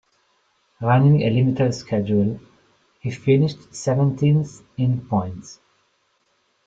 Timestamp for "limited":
1.29-1.73